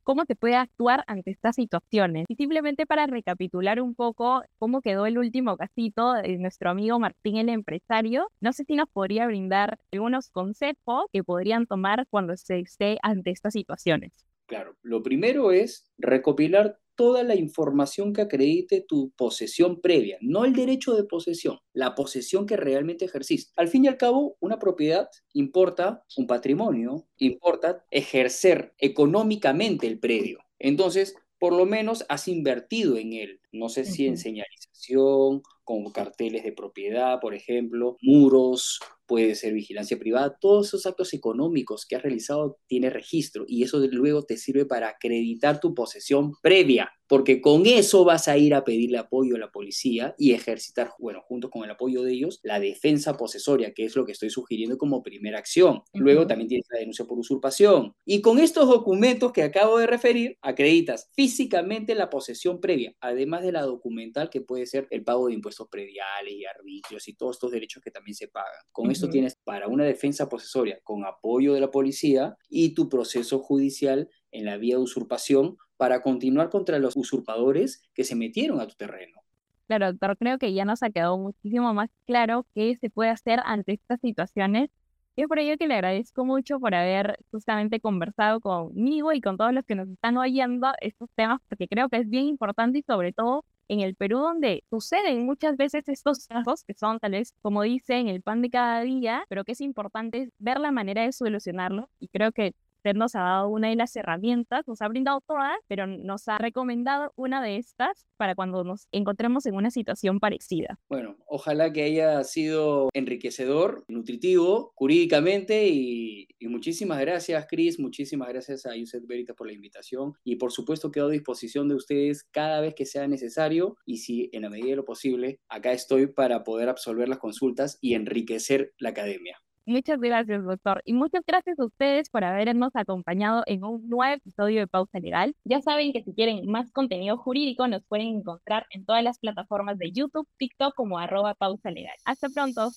cómo 0.05 0.25
se 0.27 0.37
puede 0.37 0.55
actuar 0.55 1.03
ante 1.09 1.33
estas 1.33 1.57
situaciones. 1.57 2.25
Y 2.29 2.37
simplemente 2.37 2.87
para 2.87 3.07
recapitular 3.09 3.83
un 3.83 3.97
poco 3.97 4.43
cómo 4.59 4.81
quedó 4.81 5.07
el 5.07 5.19
último 5.19 5.57
casito 5.57 6.13
de 6.13 6.39
nuestro 6.39 6.71
amigo 6.71 7.01
Martín 7.01 7.37
el 7.37 7.49
empresario, 7.49 8.31
no 8.41 8.53
sé 8.53 8.65
si 8.65 8.77
nos 8.77 8.89
podría 8.89 9.27
brindar 9.27 9.79
algunos 9.93 10.31
consejos 10.31 11.07
que 11.13 11.25
podrían 11.25 11.67
tomar 11.67 12.07
cuando 12.09 12.37
se 12.37 12.61
esté 12.61 12.99
ante 13.03 13.33
estas 13.33 13.53
situaciones. 13.53 14.28
Claro, 14.49 14.77
lo 14.83 15.03
primero 15.03 15.53
es 15.53 15.91
recopilar 15.99 16.79
toda 16.95 17.23
la 17.23 17.35
información 17.37 18.15
que 18.15 18.23
acredite 18.23 18.81
tu 18.81 19.11
posesión 19.11 19.83
previa, 19.83 20.17
no 20.23 20.47
el 20.47 20.55
derecho 20.55 20.95
de 20.97 21.05
posesión, 21.05 21.59
la 21.75 21.95
posesión 21.95 22.47
que 22.47 22.57
realmente 22.57 23.05
ejerciste. 23.05 23.53
Al 23.57 23.69
fin 23.69 23.85
y 23.85 23.89
al 23.89 23.99
cabo, 23.99 24.39
una 24.41 24.59
propiedad 24.59 25.11
importa 25.35 26.03
un 26.17 26.27
patrimonio, 26.27 27.07
importa 27.19 27.85
ejercer 27.91 28.73
económicamente 28.79 29.87
el 29.87 30.01
predio. 30.01 30.39
Entonces, 30.59 31.15
por 31.39 31.53
lo 31.53 31.67
menos 31.67 32.07
has 32.09 32.27
invertido 32.27 32.97
en 32.97 33.13
él. 33.13 33.41
No 33.53 33.69
sé 33.69 33.85
si 33.85 34.07
en 34.07 34.17
señalización, 34.17 35.43
con 35.63 35.93
carteles 35.93 36.43
de 36.43 36.53
propiedad, 36.53 37.21
por 37.21 37.35
ejemplo, 37.35 37.97
muros, 38.01 38.81
puede 39.09 39.35
ser 39.35 39.55
vigilancia 39.55 39.99
privada, 39.99 40.39
todos 40.39 40.69
esos 40.69 40.87
actos 40.87 41.15
económicos 41.15 41.87
que 41.87 41.97
has 41.97 42.03
realizado 42.03 42.59
tiene 42.69 42.91
registro 42.91 43.45
y 43.49 43.65
eso 43.65 43.79
luego 43.91 44.23
te 44.23 44.37
sirve 44.37 44.67
para 44.67 44.91
acreditar 44.91 45.59
tu 45.59 45.75
posesión 45.75 46.33
previa, 46.43 46.93
porque 47.09 47.41
con 47.41 47.67
eso 47.67 48.05
vas 48.05 48.29
a 48.29 48.37
ir 48.37 48.55
a 48.55 48.65
pedirle 48.65 48.99
apoyo 48.99 49.37
a 49.37 49.39
la 49.39 49.51
policía 49.51 50.15
y 50.19 50.33
ejercitar, 50.33 50.93
bueno, 50.99 51.23
junto 51.23 51.51
con 51.51 51.65
el 51.65 51.71
apoyo 51.71 52.03
de 52.03 52.13
ellos, 52.13 52.41
la 52.43 52.61
defensa 52.61 53.17
posesoria, 53.17 53.73
que 53.73 53.85
es 53.85 53.97
lo 53.97 54.05
que 54.05 54.13
estoy 54.13 54.31
sugiriendo 54.31 54.79
como 54.79 55.03
primera 55.03 55.39
acción. 55.39 55.83
Luego 55.95 56.27
también 56.27 56.49
tienes 56.49 56.67
la 56.71 56.79
denuncia 56.79 57.07
por 57.07 57.19
usurpación. 57.19 57.95
Y 58.05 58.21
con 58.21 58.39
estos 58.39 58.69
documentos 58.69 59.33
que 59.33 59.43
acabo 59.43 59.79
de 59.79 59.87
referir, 59.87 60.37
acreditas 60.43 61.11
físicamente 61.15 61.95
la 61.95 62.11
posesión 62.11 62.61
previa, 62.61 62.95
además 63.01 63.43
de 63.43 63.53
la 63.53 63.63
documental 63.63 64.31
que 64.31 64.43
puede 64.43 64.67
ser 64.67 64.87
el 64.91 65.03
pago 65.03 65.29
de 65.29 65.35
impuestos 65.35 65.69
prediales 65.69 66.35
y 66.35 66.45
arbitrios 66.45 67.09
y 67.09 67.15
todos 67.15 67.37
estos 67.37 67.51
derechos 67.51 67.83
que 67.83 67.91
también 67.91 68.15
se 68.15 68.29
pagan. 68.29 68.53
Con 68.73 68.91
esto 68.91 69.09
tienes 69.09 69.37
para 69.45 69.69
una 69.69 69.85
defensa 69.85 70.29
posesoria 70.29 70.79
con 70.85 71.05
apoyo 71.05 71.55
de 71.55 71.61
la 71.61 71.71
policía 71.71 72.37
y 72.51 72.75
tu 72.75 72.89
proceso 72.89 73.39
judicial 73.39 74.11
en 74.31 74.45
la 74.45 74.59
vía 74.59 74.77
de 74.77 74.83
usurpación 74.83 75.57
para 75.79 76.03
continuar 76.03 76.51
contra 76.51 76.79
los 76.79 76.97
usurpadores 76.97 77.83
que 77.95 78.05
se 78.05 78.15
metieron 78.17 78.61
a 78.61 78.67
tu 78.67 78.75
terreno. 78.75 79.23
Claro, 79.69 79.93
doctor, 79.93 80.17
creo 80.19 80.39
que 80.39 80.53
ya 80.53 80.65
nos 80.65 80.83
ha 80.83 80.91
quedado 80.91 81.17
muchísimo 81.17 81.73
más 81.73 81.89
claro 82.07 82.47
qué 82.55 82.77
se 82.77 82.91
puede 82.91 83.11
hacer 83.11 83.41
ante 83.45 83.73
estas 83.75 84.01
situaciones. 84.01 84.71
Y 85.15 85.23
es 85.23 85.29
por 85.29 85.39
ello 85.39 85.57
que 85.57 85.69
le 85.69 85.75
agradezco 85.75 86.25
mucho 86.25 86.59
por 86.61 86.75
haber 86.75 87.19
justamente 87.31 87.81
conversado 87.81 88.41
conmigo 88.41 89.13
y 89.13 89.21
con 89.21 89.37
todos 89.37 89.53
los 89.53 89.65
que 89.65 89.75
nos 89.75 89.89
están 89.89 90.17
oyendo 90.17 90.69
estos 90.81 91.09
temas, 91.15 91.41
porque 91.49 91.69
creo 91.69 91.89
que 91.89 91.99
es 91.99 92.09
bien 92.09 92.27
importante 92.27 92.79
y 92.79 92.83
sobre 92.83 93.13
todo 93.13 93.45
en 93.69 93.81
el 93.81 93.95
Perú 93.95 94.19
donde 94.19 94.65
suceden 94.71 95.27
muchas 95.27 95.57
veces 95.57 95.89
estos 95.89 96.27
casos 96.27 96.65
que 96.65 96.75
son 96.75 96.99
tal 96.99 97.13
vez, 97.13 97.35
como 97.43 97.63
dice, 97.63 97.99
en 97.99 98.09
el 98.09 98.23
pan 98.23 98.43
de 98.43 98.51
cada 98.51 98.81
día, 98.83 99.25
pero 99.29 99.45
que 99.45 99.53
es 99.53 99.61
importante 99.61 100.31
ver 100.39 100.59
la 100.61 100.73
manera 100.73 101.03
de 101.03 101.13
solucionarlo 101.13 101.91
y 102.01 102.09
creo 102.09 102.33
que 102.33 102.55
usted 102.79 102.95
nos 102.95 103.15
ha 103.17 103.21
dado 103.21 103.49
una 103.49 103.69
de 103.69 103.77
las 103.77 103.95
herramientas, 103.97 104.67
nos 104.67 104.81
ha 104.83 104.89
brindado 104.89 105.21
todas, 105.27 105.57
pero 105.67 105.87
nos 105.87 106.29
ha 106.29 106.39
recomendado 106.39 107.13
una 107.17 107.43
de 107.43 107.57
estas 107.57 108.07
para 108.17 108.35
cuando 108.35 108.65
nos 108.65 108.87
encontremos 108.93 109.47
en 109.47 109.55
una 109.55 109.71
situación 109.71 110.21
parecida. 110.21 110.79
Bueno, 110.89 111.17
ojalá 111.27 111.73
que 111.73 111.83
haya 111.83 112.23
sido 112.25 112.89
enriquecedor, 112.95 113.85
nutritivo, 113.89 114.73
jurídicamente 114.75 115.69
y, 115.69 116.29
muchísimas 116.41 117.01
gracias, 117.01 117.47
Cris, 117.49 117.79
muchísimas 117.79 118.29
gracias 118.29 118.65
a 118.65 118.75
Yusef 118.75 119.07
Veritas 119.07 119.37
por 119.37 119.47
la 119.47 119.53
invitación 119.53 120.15
y 120.25 120.37
por 120.37 120.51
supuesto 120.51 120.91
quedo 120.91 121.09
a 121.09 121.11
disposición 121.11 121.69
de 121.69 121.75
ustedes 121.75 122.25
cada 122.31 122.61
vez 122.61 122.75
que 122.75 122.87
sea 122.87 123.07
necesario 123.07 123.77
y 123.85 123.99
si 123.99 124.31
en 124.33 124.43
la 124.43 124.51
medida 124.51 124.71
de 124.71 124.77
lo 124.77 124.85
posible, 124.85 125.41
acá 125.49 125.73
estoy 125.73 126.07
para 126.07 126.45
poder 126.45 126.69
absolver 126.69 127.09
las 127.09 127.19
consultas 127.19 127.79
y 127.81 127.95
enriquecer 127.95 128.73
la 128.79 128.91
academia. 128.91 129.37
Muchas 129.69 130.01
gracias, 130.01 130.43
doctor. 130.45 130.81
Y 130.87 130.95
muchas 130.95 131.23
gracias 131.27 131.59
a 131.59 131.67
ustedes 131.67 132.09
por 132.09 132.25
habernos 132.25 132.71
acompañado 132.75 133.43
en 133.45 133.65
un 133.65 133.87
nuevo 133.87 134.15
episodio 134.15 134.61
de 134.61 134.67
Pausa 134.67 134.99
Legal. 134.99 135.37
Ya 135.45 135.61
saben 135.61 135.93
que 135.93 136.03
si 136.03 136.15
quieren 136.15 136.51
más 136.51 136.73
contenido 136.73 137.19
jurídico, 137.19 137.69
nos 137.69 137.85
pueden 137.85 138.07
encontrar 138.07 138.65
en 138.71 138.87
todas 138.87 139.05
las 139.05 139.19
plataformas 139.19 139.77
de 139.77 139.93
YouTube, 139.93 140.27
TikTok 140.39 140.75
como 140.75 140.99
arroba 140.99 141.35
pausa 141.35 141.71
legal. 141.71 141.97
Hasta 142.07 142.31
pronto. 142.31 142.71